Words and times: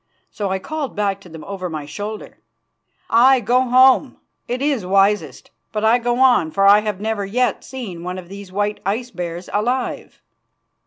So 0.31 0.49
I 0.49 0.57
called 0.57 0.95
back 0.95 1.21
to 1.21 1.29
them 1.29 1.43
over 1.43 1.69
my 1.69 1.85
shoulder: 1.85 2.39
"Aye, 3.11 3.39
go 3.39 3.61
home, 3.61 4.17
it 4.47 4.59
is 4.59 4.83
wisest; 4.83 5.51
but 5.71 5.85
I 5.85 5.99
go 5.99 6.17
on 6.17 6.49
for 6.49 6.65
I 6.65 6.79
have 6.79 6.99
never 6.99 7.23
yet 7.23 7.63
seen 7.63 8.01
one 8.03 8.17
of 8.17 8.27
these 8.27 8.51
white 8.51 8.79
ice 8.83 9.11
bears 9.11 9.47
alive." 9.53 10.19